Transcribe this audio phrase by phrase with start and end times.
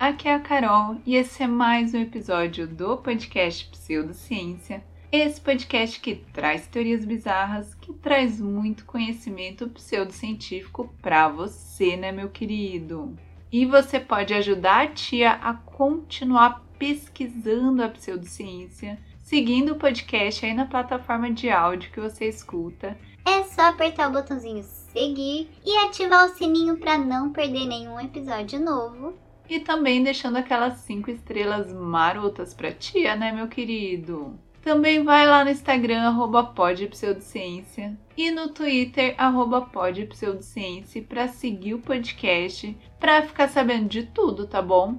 [0.00, 4.80] Aqui é a Carol e esse é mais um episódio do podcast Pseudociência.
[5.10, 12.28] Esse podcast que traz teorias bizarras, que traz muito conhecimento pseudocientífico para você, né, meu
[12.28, 13.16] querido?
[13.50, 20.54] E você pode ajudar a tia a continuar pesquisando a pseudociência, seguindo o podcast aí
[20.54, 22.96] na plataforma de áudio que você escuta.
[23.26, 28.60] É só apertar o botãozinho seguir e ativar o sininho para não perder nenhum episódio
[28.60, 34.38] novo e também deixando aquelas cinco estrelas marotas pra tia, né, meu querido?
[34.62, 41.78] Também vai lá no Instagram, arroba podpseudociência e no Twitter, arroba podpseudociência para seguir o
[41.78, 44.98] podcast, para ficar sabendo de tudo, tá bom?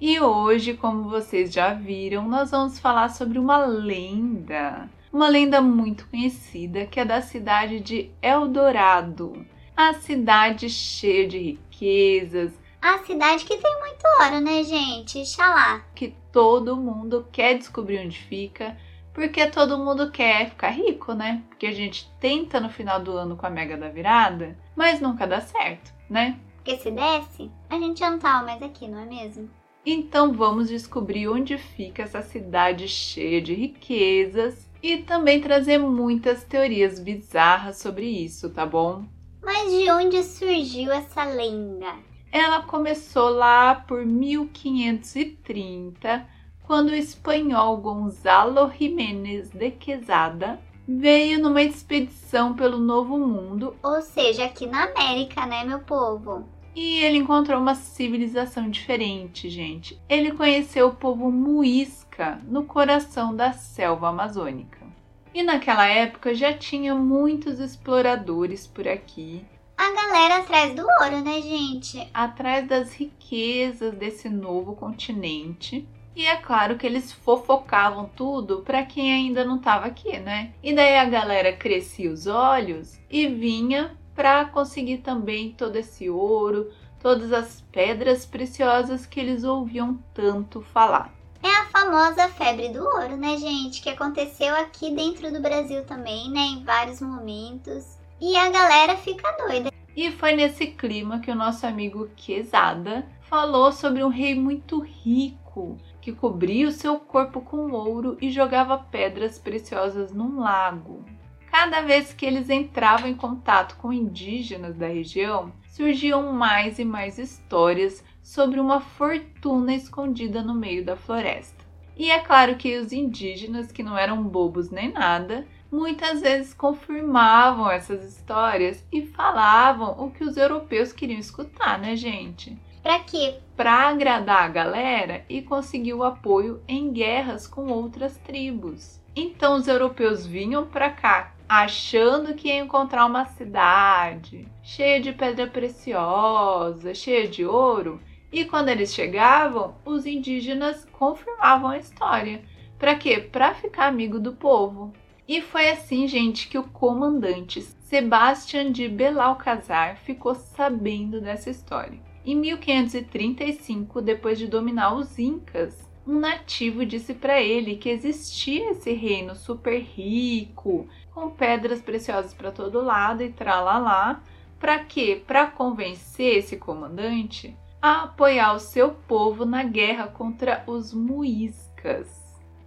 [0.00, 4.88] E hoje, como vocês já viram, nós vamos falar sobre uma lenda.
[5.12, 9.46] Uma lenda muito conhecida que é da cidade de Eldorado.
[9.76, 12.52] A cidade cheia de riquezas,
[12.84, 15.24] a cidade que tem muito ouro, né, gente?
[15.24, 15.82] Xalá.
[15.94, 18.76] Que todo mundo quer descobrir onde fica,
[19.14, 21.42] porque todo mundo quer ficar rico, né?
[21.48, 25.26] Porque a gente tenta no final do ano com a mega da virada, mas nunca
[25.26, 26.38] dá certo, né?
[26.56, 29.48] Porque se desse, a gente já não tava mais aqui, não é mesmo?
[29.86, 37.00] Então vamos descobrir onde fica essa cidade cheia de riquezas e também trazer muitas teorias
[37.00, 39.06] bizarras sobre isso, tá bom?
[39.42, 42.13] Mas de onde surgiu essa lenda?
[42.34, 46.26] Ela começou lá por 1530,
[46.64, 54.46] quando o espanhol Gonzalo Jiménez de Quesada veio numa expedição pelo Novo Mundo, ou seja,
[54.46, 56.48] aqui na América, né, meu povo?
[56.74, 59.96] E ele encontrou uma civilização diferente, gente.
[60.08, 64.84] Ele conheceu o povo Muisca no coração da selva amazônica.
[65.32, 69.44] E naquela época já tinha muitos exploradores por aqui
[69.76, 72.08] a galera atrás do ouro, né, gente?
[72.12, 75.86] Atrás das riquezas desse novo continente.
[76.16, 80.52] E é claro que eles fofocavam tudo para quem ainda não estava aqui, né?
[80.62, 86.70] E daí a galera crescia os olhos e vinha para conseguir também todo esse ouro,
[87.00, 91.12] todas as pedras preciosas que eles ouviam tanto falar.
[91.42, 93.82] É a famosa febre do ouro, né, gente?
[93.82, 96.40] Que aconteceu aqui dentro do Brasil também, né?
[96.40, 97.98] Em vários momentos.
[98.20, 99.72] E a galera fica doida.
[99.96, 105.78] E foi nesse clima que o nosso amigo Quesada falou sobre um rei muito rico
[106.00, 111.04] que cobria o seu corpo com ouro e jogava pedras preciosas num lago.
[111.50, 117.18] Cada vez que eles entravam em contato com indígenas da região, surgiam mais e mais
[117.18, 121.63] histórias sobre uma fortuna escondida no meio da floresta.
[121.96, 127.70] E é claro que os indígenas, que não eram bobos nem nada, muitas vezes confirmavam
[127.70, 132.56] essas histórias e falavam o que os europeus queriam escutar, né, gente?
[132.82, 133.38] Para quê?
[133.56, 139.00] Para agradar a galera e conseguir o apoio em guerras com outras tribos.
[139.16, 145.46] Então os europeus vinham para cá achando que ia encontrar uma cidade cheia de pedra
[145.46, 148.00] preciosa, cheia de ouro,
[148.34, 152.42] e quando eles chegavam, os indígenas confirmavam a história.
[152.76, 153.20] Para quê?
[153.20, 154.92] Para ficar amigo do povo.
[155.28, 162.00] E foi assim, gente, que o comandante Sebastian de Belalcazar ficou sabendo dessa história.
[162.26, 168.92] Em 1535, depois de dominar os Incas, um nativo disse para ele que existia esse
[168.92, 174.20] reino super rico, com pedras preciosas para todo lado e tralalá,
[174.58, 175.22] para quê?
[175.24, 182.08] Para convencer esse comandante a apoiar o seu povo na guerra contra os muiscas.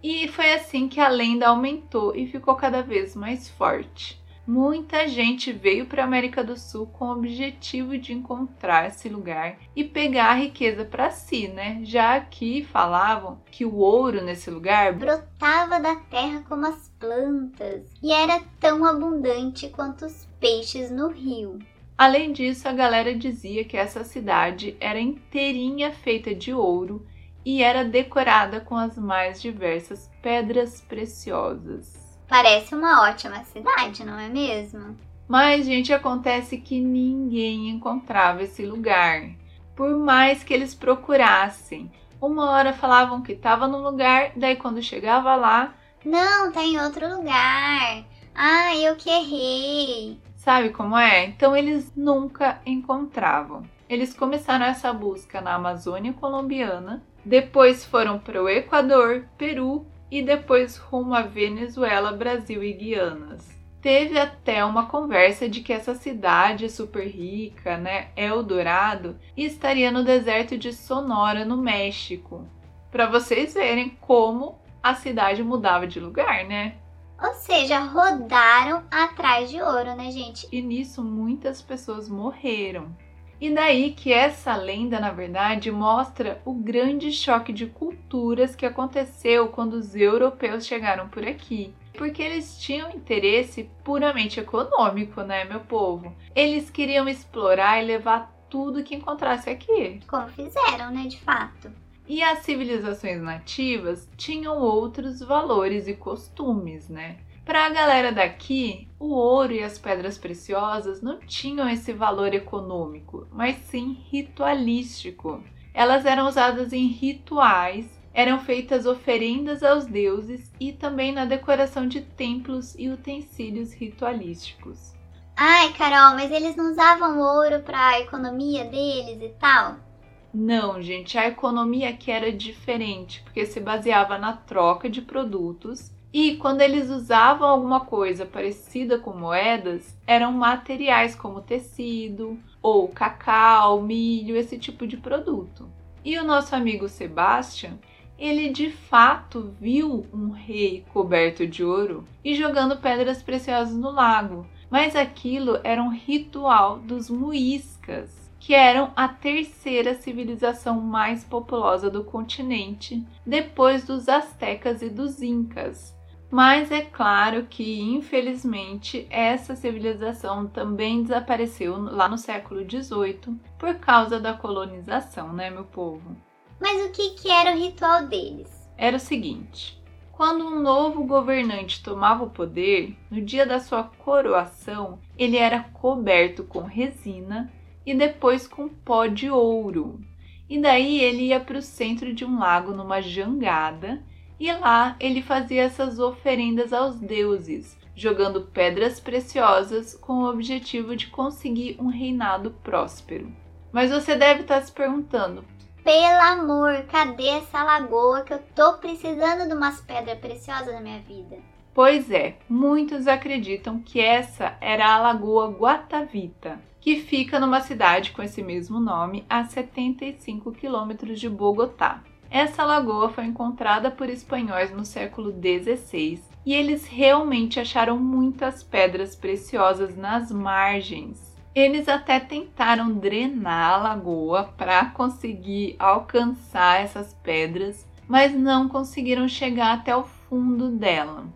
[0.00, 4.22] E foi assim que a lenda aumentou e ficou cada vez mais forte.
[4.46, 9.58] Muita gente veio para a América do Sul com o objetivo de encontrar esse lugar
[9.74, 11.80] e pegar a riqueza para si, né?
[11.82, 18.12] Já que falavam que o ouro nesse lugar brotava da terra como as plantas e
[18.12, 21.58] era tão abundante quanto os peixes no rio.
[21.98, 27.04] Além disso, a galera dizia que essa cidade era inteirinha feita de ouro
[27.44, 32.16] e era decorada com as mais diversas pedras preciosas.
[32.28, 34.96] Parece uma ótima cidade, não é mesmo?
[35.26, 39.30] Mas, gente, acontece que ninguém encontrava esse lugar.
[39.74, 41.90] Por mais que eles procurassem,
[42.20, 45.74] uma hora falavam que estava no lugar, daí quando chegava lá,
[46.04, 48.04] Não, tá em outro lugar.
[48.34, 50.27] Ah, eu que errei.
[50.48, 51.26] Sabe como é?
[51.26, 53.64] Então eles nunca encontravam.
[53.86, 60.78] Eles começaram essa busca na Amazônia colombiana, depois foram para o Equador, Peru e depois
[60.78, 63.46] rumo a Venezuela, Brasil e Guianas.
[63.82, 70.56] Teve até uma conversa de que essa cidade super rica, né, Eldorado, estaria no deserto
[70.56, 72.48] de Sonora, no México.
[72.90, 76.76] Para vocês verem como a cidade mudava de lugar, né?
[77.20, 80.48] Ou seja, rodaram atrás de ouro, né, gente?
[80.52, 82.94] E nisso muitas pessoas morreram.
[83.40, 89.48] E daí que essa lenda, na verdade, mostra o grande choque de culturas que aconteceu
[89.48, 91.72] quando os europeus chegaram por aqui.
[91.96, 96.14] Porque eles tinham interesse puramente econômico, né, meu povo?
[96.34, 100.00] Eles queriam explorar e levar tudo que encontrasse aqui.
[100.08, 101.70] Como fizeram, né, de fato.
[102.08, 107.18] E as civilizações nativas tinham outros valores e costumes, né?
[107.44, 113.28] Para a galera daqui, o ouro e as pedras preciosas não tinham esse valor econômico,
[113.30, 115.42] mas sim ritualístico.
[115.74, 122.00] Elas eram usadas em rituais, eram feitas oferendas aos deuses e também na decoração de
[122.00, 124.94] templos e utensílios ritualísticos.
[125.36, 129.87] Ai, Carol, mas eles não usavam ouro para a economia deles e tal?
[130.32, 136.36] Não, gente, a economia aqui era diferente, porque se baseava na troca de produtos e
[136.36, 144.36] quando eles usavam alguma coisa parecida com moedas, eram materiais como tecido ou cacau, milho,
[144.36, 145.68] esse tipo de produto.
[146.04, 147.78] E o nosso amigo Sebastian,
[148.18, 154.46] ele de fato viu um rei coberto de ouro e jogando pedras preciosas no lago,
[154.70, 162.04] mas aquilo era um ritual dos muiscas, que eram a terceira civilização mais populosa do
[162.04, 165.96] continente, depois dos astecas e dos incas.
[166.30, 174.20] Mas é claro que, infelizmente, essa civilização também desapareceu lá no século XVIII por causa
[174.20, 176.16] da colonização, né, meu povo?
[176.60, 178.68] Mas o que, que era o ritual deles?
[178.76, 179.82] Era o seguinte:
[180.12, 186.44] quando um novo governante tomava o poder, no dia da sua coroação, ele era coberto
[186.44, 187.50] com resina
[187.88, 189.98] e depois com pó de ouro.
[190.46, 194.02] E daí ele ia para o centro de um lago numa jangada
[194.38, 201.06] e lá ele fazia essas oferendas aos deuses, jogando pedras preciosas com o objetivo de
[201.06, 203.32] conseguir um reinado próspero.
[203.72, 205.42] Mas você deve estar se perguntando:
[205.82, 211.00] pelo amor, cadê essa lagoa que eu tô precisando de umas pedras preciosas na minha
[211.00, 211.38] vida?
[211.72, 218.22] Pois é, muitos acreditam que essa era a Lagoa Guatavita, que fica numa cidade com
[218.22, 222.02] esse mesmo nome a 75 quilômetros de Bogotá.
[222.30, 229.14] Essa lagoa foi encontrada por espanhóis no século XVI e eles realmente acharam muitas pedras
[229.14, 231.36] preciosas nas margens.
[231.54, 239.74] Eles até tentaram drenar a lagoa para conseguir alcançar essas pedras, mas não conseguiram chegar
[239.74, 241.26] até o fundo dela.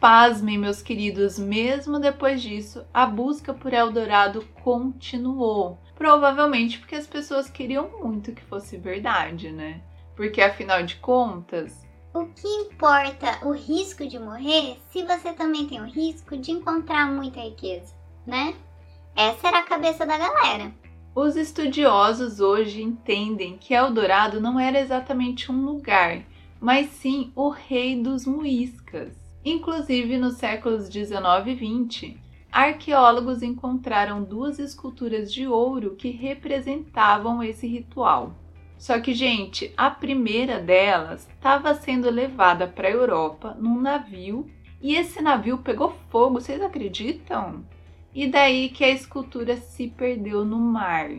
[0.00, 5.76] Pasmem, meus queridos, mesmo depois disso, a busca por Eldorado continuou.
[5.96, 9.80] Provavelmente porque as pessoas queriam muito que fosse verdade, né?
[10.14, 11.84] Porque afinal de contas.
[12.14, 17.10] O que importa o risco de morrer se você também tem o risco de encontrar
[17.10, 17.92] muita riqueza,
[18.24, 18.54] né?
[19.16, 20.72] Essa era a cabeça da galera.
[21.12, 26.22] Os estudiosos hoje entendem que Eldorado não era exatamente um lugar,
[26.60, 29.17] mas sim o rei dos muiscas.
[29.44, 37.66] Inclusive, nos séculos 19 e 20, arqueólogos encontraram duas esculturas de ouro que representavam esse
[37.66, 38.34] ritual.
[38.76, 44.48] Só que, gente, a primeira delas estava sendo levada para a Europa num navio
[44.80, 47.64] e esse navio pegou fogo, vocês acreditam?
[48.14, 51.10] E daí que a escultura se perdeu no mar.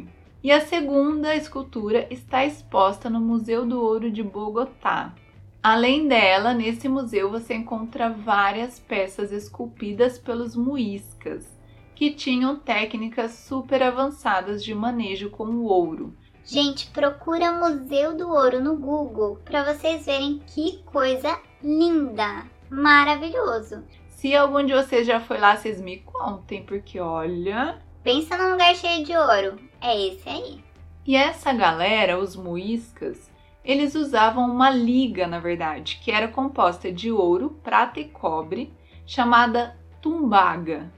[0.42, 5.14] E a segunda escultura está exposta no Museu do Ouro de Bogotá.
[5.62, 11.46] Além dela, nesse museu você encontra várias peças esculpidas pelos muiscas,
[11.94, 16.16] que tinham técnicas super avançadas de manejo com o ouro.
[16.46, 23.84] Gente, procura Museu do Ouro no Google para vocês verem que coisa linda, maravilhoso.
[24.08, 27.80] Se algum de vocês já foi lá, vocês me contem, porque olha.
[28.02, 29.60] Pensa num lugar cheio de ouro.
[29.82, 30.64] É esse aí.
[31.06, 33.29] E essa galera, os muiscas,
[33.64, 38.74] eles usavam uma liga, na verdade, que era composta de ouro, prata e cobre,
[39.06, 40.92] chamada tumbaga.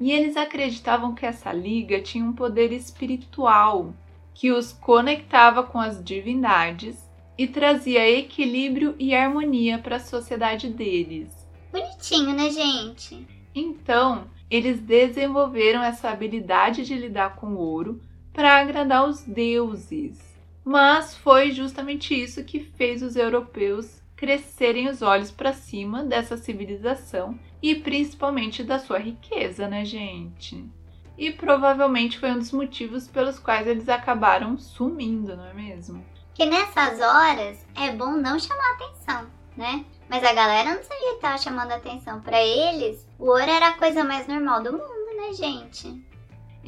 [0.00, 3.94] E eles acreditavam que essa liga tinha um poder espiritual
[4.34, 11.48] que os conectava com as divindades e trazia equilíbrio e harmonia para a sociedade deles.
[11.72, 13.26] Bonitinho, né, gente?
[13.54, 18.00] Então, eles desenvolveram essa habilidade de lidar com o ouro
[18.32, 20.27] para agradar os deuses.
[20.64, 27.38] Mas foi justamente isso que fez os europeus crescerem os olhos para cima dessa civilização
[27.62, 30.68] e principalmente da sua riqueza, né, gente?
[31.16, 36.04] E provavelmente foi um dos motivos pelos quais eles acabaram sumindo, não é mesmo?
[36.34, 39.84] Que nessas horas é bom não chamar atenção, né?
[40.08, 42.20] Mas a galera não sabia estava chamando atenção.
[42.20, 46.02] Para eles, o ouro era a coisa mais normal do mundo, né, gente?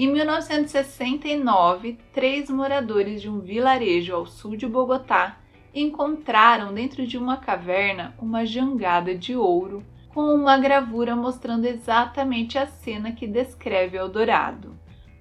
[0.02, 5.36] Em 1969, três moradores de um vilarejo ao sul de Bogotá
[5.74, 12.66] encontraram dentro de uma caverna uma jangada de ouro com uma gravura mostrando exatamente a
[12.66, 14.74] cena que descreve Eldorado.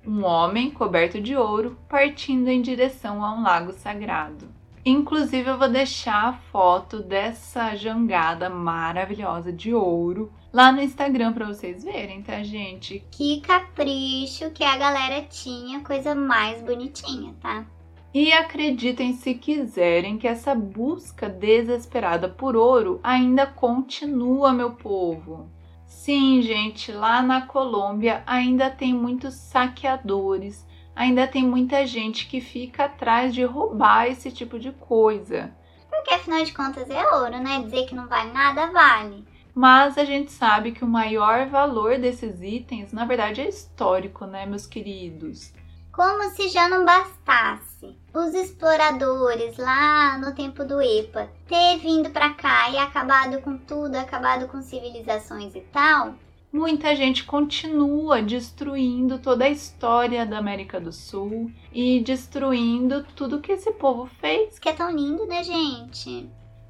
[0.08, 4.48] Um homem coberto de ouro partindo em direção a um lago sagrado.
[4.86, 11.48] Inclusive, eu vou deixar a foto dessa jangada maravilhosa de ouro lá no Instagram para
[11.48, 13.04] vocês verem, tá, gente?
[13.12, 17.66] Que capricho que a galera tinha, coisa mais bonitinha, tá?
[18.14, 25.48] E acreditem se quiserem que essa busca desesperada por ouro ainda continua, meu povo.
[25.86, 30.66] Sim, gente, lá na Colômbia ainda tem muitos saqueadores,
[30.96, 35.54] ainda tem muita gente que fica atrás de roubar esse tipo de coisa.
[35.88, 37.62] Porque afinal de contas é ouro, né?
[37.62, 39.24] Dizer que não vale nada, vale.
[39.60, 44.46] Mas a gente sabe que o maior valor desses itens, na verdade, é histórico, né,
[44.46, 45.52] meus queridos?
[45.92, 52.30] Como se já não bastasse os exploradores lá no tempo do EPA ter vindo para
[52.36, 56.16] cá e acabado com tudo, acabado com civilizações e tal,
[56.54, 63.52] muita gente continua destruindo toda a história da América do Sul e destruindo tudo que
[63.52, 64.58] esse povo fez.
[64.58, 66.30] Que é tão lindo, né, gente?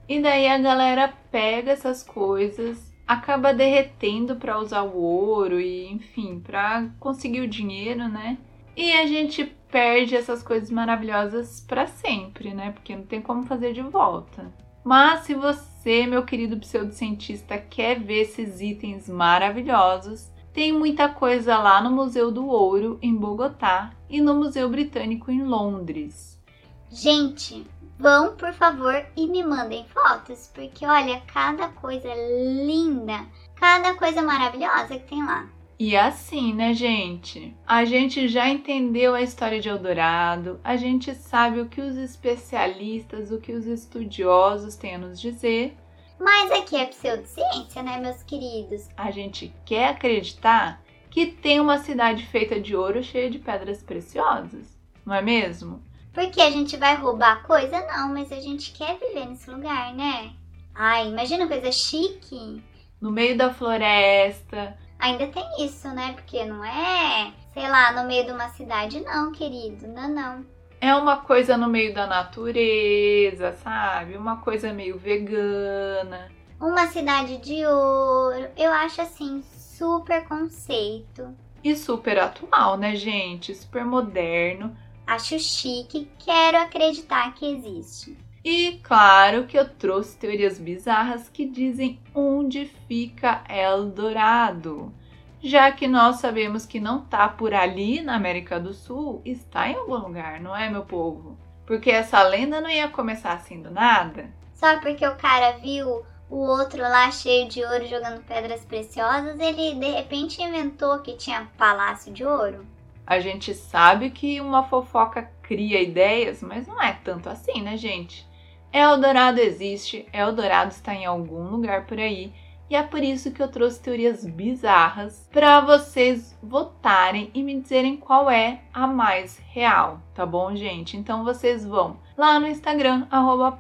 [0.10, 6.40] E daí a galera pega essas coisas, acaba derretendo para usar o ouro e, enfim,
[6.40, 8.40] para conseguir o dinheiro, né?
[8.76, 12.72] E a gente perde essas coisas maravilhosas para sempre, né?
[12.72, 14.52] Porque não tem como fazer de volta.
[14.84, 21.84] Mas se você, meu querido pseudocientista, quer ver esses itens maravilhosos, tem muita coisa lá
[21.84, 26.42] no Museu do Ouro, em Bogotá, e no Museu Britânico, em Londres.
[26.90, 27.68] Gente,
[28.00, 33.26] vão por favor e me mandem fotos, porque olha, cada coisa linda,
[33.56, 35.50] cada coisa maravilhosa que tem lá.
[35.78, 37.56] E assim, né, gente?
[37.68, 43.32] A gente já entendeu a história de Eldorado, a gente sabe o que os especialistas,
[43.32, 45.78] o que os estudiosos têm a nos dizer.
[46.20, 48.90] Mas aqui é pseudociência, né, meus queridos?
[48.96, 54.78] A gente quer acreditar que tem uma cidade feita de ouro cheia de pedras preciosas,
[55.06, 55.82] não é mesmo?
[56.14, 57.86] Porque a gente vai roubar coisa?
[57.88, 60.32] Não, mas a gente quer viver nesse lugar, né?
[60.74, 62.64] Ai, imagina coisa chique.
[63.00, 66.12] No meio da floresta, Ainda tem isso, né?
[66.14, 69.88] Porque não é, sei lá, no meio de uma cidade, não, querido.
[69.88, 70.46] Não, não.
[70.82, 74.18] É uma coisa no meio da natureza, sabe?
[74.18, 76.30] Uma coisa meio vegana.
[76.60, 78.50] Uma cidade de ouro.
[78.58, 81.34] Eu acho assim, super conceito.
[81.64, 83.56] E super atual, né, gente?
[83.56, 84.76] Super moderno.
[85.10, 88.16] Acho chique, quero acreditar que existe.
[88.46, 94.94] E claro que eu trouxe teorias bizarras que dizem onde fica Eldorado.
[95.42, 99.78] Já que nós sabemos que não tá por ali na América do Sul, está em
[99.78, 101.36] algum lugar, não é, meu povo?
[101.66, 104.30] Porque essa lenda não ia começar assim do nada.
[104.54, 109.74] Só porque o cara viu o outro lá cheio de ouro jogando pedras preciosas, ele
[109.74, 112.64] de repente inventou que tinha palácio de ouro.
[113.10, 118.24] A gente sabe que uma fofoca cria ideias, mas não é tanto assim, né, gente?
[118.72, 122.32] Eldorado existe, Eldorado está em algum lugar por aí.
[122.70, 127.98] E é por isso que eu trouxe teorias bizarras para vocês votarem e me dizerem
[127.98, 130.96] qual é a mais real, tá bom, gente?
[130.96, 133.58] Então vocês vão lá no Instagram, arroba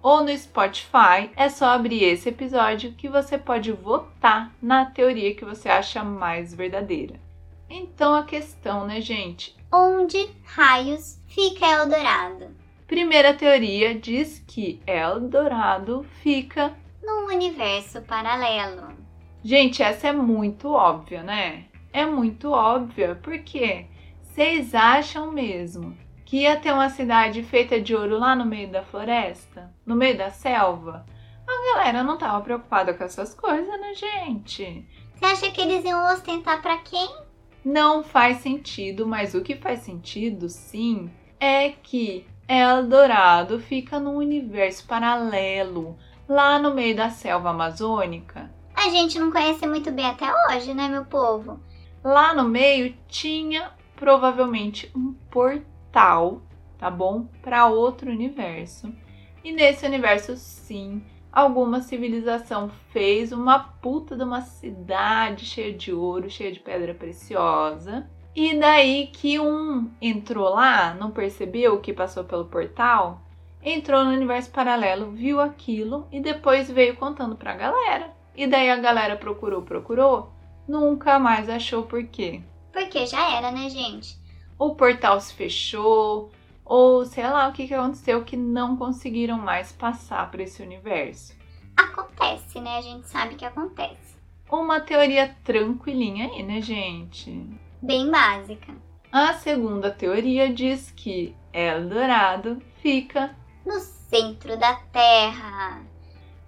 [0.00, 5.44] ou no Spotify, é só abrir esse episódio que você pode votar na teoria que
[5.44, 7.27] você acha mais verdadeira.
[7.70, 9.56] Então a questão, né, gente?
[9.72, 12.56] Onde raios fica Eldorado?
[12.86, 18.88] Primeira teoria diz que Eldorado fica num universo paralelo.
[19.44, 21.66] Gente, essa é muito óbvia, né?
[21.92, 23.86] É muito óbvia, porque
[24.22, 28.82] vocês acham mesmo que ia ter uma cidade feita de ouro lá no meio da
[28.82, 31.04] floresta, no meio da selva?
[31.46, 34.86] A galera não tava preocupada com essas coisas, né, gente?
[35.14, 37.08] Você acha que eles iam ostentar para quem?
[37.70, 44.86] Não faz sentido, mas o que faz sentido, sim, é que Eldorado fica num universo
[44.86, 45.94] paralelo,
[46.26, 48.50] lá no meio da selva amazônica.
[48.74, 51.60] A gente não conhece muito bem até hoje, né, meu povo?
[52.02, 56.40] Lá no meio tinha provavelmente um portal,
[56.78, 57.26] tá bom?
[57.42, 58.90] Para outro universo.
[59.44, 66.30] E nesse universo, sim, alguma civilização fez uma puta de uma cidade cheia de ouro,
[66.30, 68.08] cheia de pedra preciosa.
[68.34, 73.20] E daí que um entrou lá, não percebeu que passou pelo portal,
[73.62, 78.12] entrou no universo paralelo, viu aquilo e depois veio contando pra galera.
[78.36, 80.30] E daí a galera procurou, procurou,
[80.68, 82.40] nunca mais achou por quê.
[82.72, 84.16] Porque já era, né, gente?
[84.58, 86.30] O portal se fechou,
[86.68, 91.34] ou sei lá o que, que aconteceu que não conseguiram mais passar por esse universo.
[91.74, 92.76] Acontece, né?
[92.76, 94.16] A gente sabe que acontece.
[94.50, 97.44] Uma teoria tranquilinha aí, né, gente?
[97.80, 98.74] Bem básica.
[99.10, 103.34] A segunda teoria diz que Eldorado fica
[103.64, 105.82] no centro da Terra.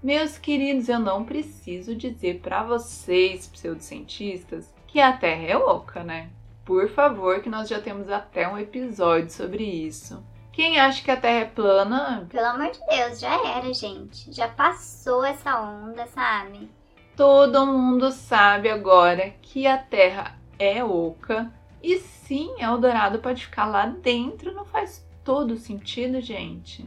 [0.03, 6.31] Meus queridos, eu não preciso dizer para vocês, pseudocientistas, que a Terra é oca, né?
[6.65, 10.23] Por favor, que nós já temos até um episódio sobre isso.
[10.53, 12.27] Quem acha que a Terra é plana?
[12.31, 14.33] Pelo amor de Deus, já era, gente.
[14.33, 16.71] Já passou essa onda, sabe?
[17.17, 21.53] Todo mundo sabe agora que a Terra é oca.
[21.83, 24.53] E sim, Eldorado pode ficar lá dentro.
[24.53, 26.85] Não faz todo sentido, gente.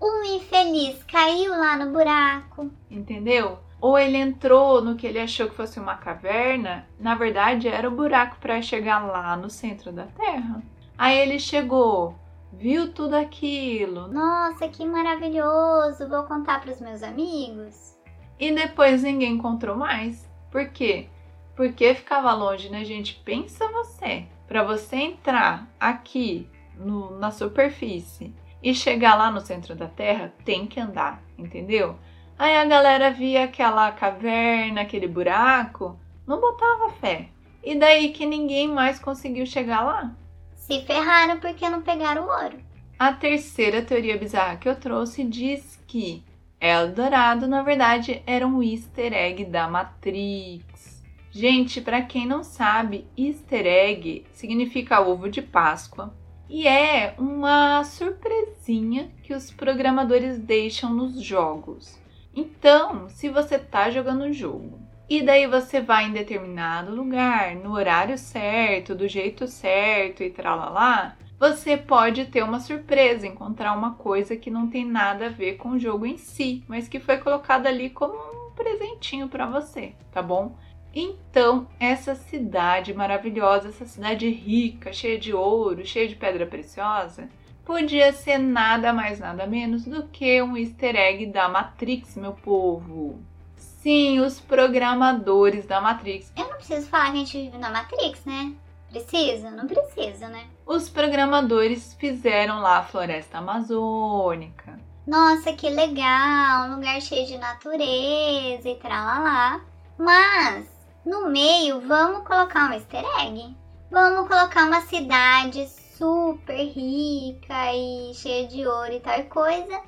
[0.00, 2.70] Um infeliz caiu lá no buraco.
[2.90, 3.58] Entendeu?
[3.80, 7.94] Ou ele entrou no que ele achou que fosse uma caverna, na verdade era o
[7.94, 10.62] buraco para chegar lá no centro da Terra.
[10.96, 12.16] Aí ele chegou,
[12.52, 14.08] viu tudo aquilo.
[14.08, 16.08] Nossa, que maravilhoso!
[16.08, 17.96] Vou contar para os meus amigos.
[18.38, 20.28] E depois ninguém encontrou mais.
[20.50, 21.08] Por quê?
[21.54, 23.14] Porque ficava longe, né, gente?
[23.24, 24.26] Pensa você.
[24.46, 30.66] Para você entrar aqui no, na superfície e chegar lá no centro da Terra, tem
[30.66, 31.96] que andar, entendeu?
[32.38, 37.30] Aí a galera via aquela caverna, aquele buraco, não botava fé.
[37.64, 40.14] E daí que ninguém mais conseguiu chegar lá?
[40.54, 42.58] Se ferraram porque não pegaram o ouro.
[42.98, 46.22] A terceira teoria bizarra que eu trouxe diz que
[46.60, 51.02] Eldorado, na verdade, era um easter egg da Matrix.
[51.30, 56.12] Gente, para quem não sabe, easter egg significa ovo de Páscoa
[56.48, 61.98] e é uma surpresinha que os programadores deixam nos jogos.
[62.34, 67.72] Então, se você está jogando um jogo e daí você vai em determinado lugar, no
[67.72, 74.36] horário certo, do jeito certo e tralalá, você pode ter uma surpresa, encontrar uma coisa
[74.36, 77.68] que não tem nada a ver com o jogo em si, mas que foi colocada
[77.68, 80.56] ali como um presentinho para você, tá bom?
[80.92, 87.28] Então, essa cidade maravilhosa, essa cidade rica, cheia de ouro, cheia de pedra preciosa,
[87.68, 93.20] podia ser nada mais nada menos do que um easter egg da Matrix, meu povo.
[93.58, 96.32] Sim, os programadores da Matrix.
[96.34, 98.54] Eu não preciso falar que a gente vive na Matrix, né?
[98.88, 99.50] Precisa?
[99.50, 100.46] Não precisa, né?
[100.64, 104.80] Os programadores fizeram lá a floresta amazônica.
[105.06, 106.68] Nossa, que legal!
[106.68, 109.60] Um lugar cheio de natureza e tralalá.
[109.98, 110.66] Mas,
[111.04, 113.54] no meio, vamos colocar um easter egg.
[113.90, 115.66] Vamos colocar uma cidade
[115.98, 119.82] super rica e cheia de ouro e tal coisa,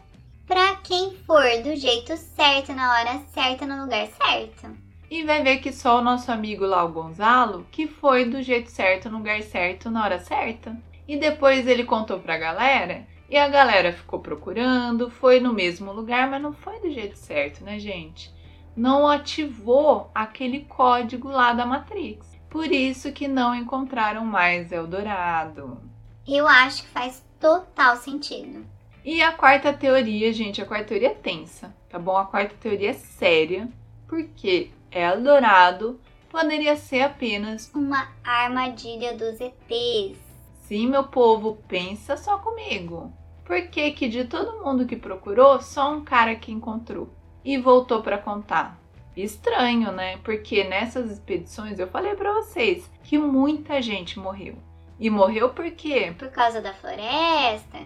[0.44, 4.76] para quem for do jeito certo, na hora certa, no lugar certo.
[5.08, 8.68] E vai ver que só o nosso amigo lá, o Gonzalo, que foi do jeito
[8.70, 10.76] certo, no lugar certo, na hora certa.
[11.06, 16.28] E depois ele contou pra galera, e a galera ficou procurando, foi no mesmo lugar,
[16.28, 18.34] mas não foi do jeito certo, né, gente?
[18.76, 22.28] Não ativou aquele código lá da Matrix.
[22.48, 25.89] Por isso que não encontraram mais Eldorado.
[26.32, 28.64] Eu acho que faz total sentido.
[29.04, 32.16] E a quarta teoria, gente, a quarta teoria é tensa, tá bom?
[32.16, 33.68] A quarta teoria é séria,
[34.06, 40.20] porque Eldorado poderia ser apenas uma armadilha dos ETs.
[40.62, 43.12] Sim, meu povo, pensa só comigo.
[43.44, 47.10] Por que que de todo mundo que procurou, só um cara que encontrou
[47.44, 48.80] e voltou para contar?
[49.16, 50.18] Estranho, né?
[50.18, 54.69] Porque nessas expedições eu falei para vocês que muita gente morreu.
[55.00, 56.14] E morreu por quê?
[56.18, 57.78] Por causa da floresta?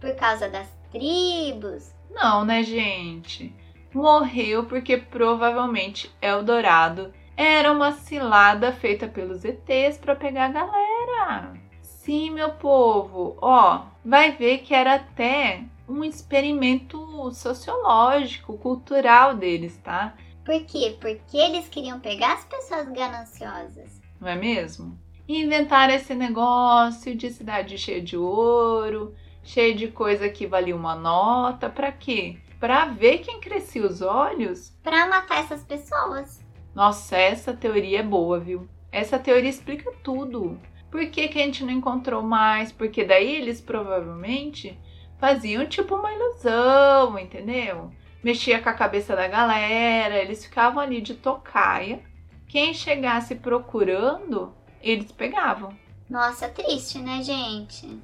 [0.00, 1.92] Por causa das tribos?
[2.10, 3.54] Não, né, gente?
[3.92, 11.52] Morreu porque provavelmente Eldorado era uma cilada feita pelos ETs para pegar a galera.
[11.82, 20.14] Sim, meu povo, ó, vai ver que era até um experimento sociológico, cultural deles, tá?
[20.42, 20.96] Por quê?
[20.98, 24.00] Porque eles queriam pegar as pessoas gananciosas.
[24.18, 24.98] Não é mesmo?
[25.28, 31.68] Inventar esse negócio de cidade cheia de ouro, cheio de coisa que valia uma nota,
[31.68, 32.38] para quê?
[32.58, 34.70] Para ver quem crescia os olhos?
[34.82, 36.44] Para matar essas pessoas.
[36.74, 38.68] Nossa, essa teoria é boa, viu?
[38.90, 40.60] Essa teoria explica tudo.
[40.90, 42.70] Por que, que a gente não encontrou mais?
[42.70, 44.78] Porque daí eles provavelmente
[45.18, 47.90] faziam tipo uma ilusão, entendeu?
[48.22, 52.00] Mexia com a cabeça da galera, eles ficavam ali de tocaia.
[52.46, 55.74] Quem chegasse procurando, eles pegavam.
[56.08, 57.98] Nossa, triste, né, gente?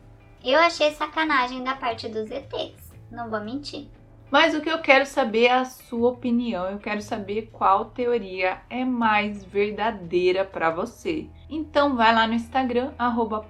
[0.45, 3.89] Eu achei sacanagem da parte dos ETs, não vou mentir.
[4.31, 6.67] Mas o que eu quero saber é a sua opinião.
[6.67, 11.27] Eu quero saber qual teoria é mais verdadeira para você.
[11.49, 12.93] Então vai lá no Instagram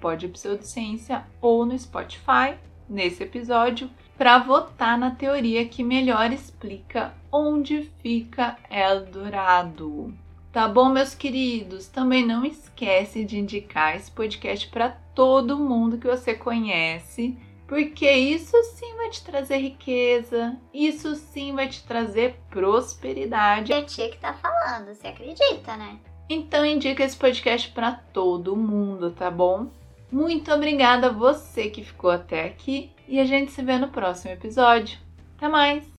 [0.01, 2.57] @podpseudociência ou no Spotify
[2.88, 10.14] nesse episódio para votar na teoria que melhor explica onde fica Eldorado.
[10.53, 11.89] Tá bom, meus queridos?
[11.89, 17.37] Também não esquece de indicar esse podcast para todo mundo que você conhece
[17.69, 23.75] porque isso sim vai te trazer riqueza, isso sim vai te trazer prosperidade.
[23.75, 25.99] É a tia que tá falando, você acredita, né?
[26.31, 29.69] Então indica esse podcast para todo mundo, tá bom?
[30.11, 34.33] Muito obrigada a você que ficou até aqui e a gente se vê no próximo
[34.33, 34.99] episódio.
[35.37, 35.98] Até mais!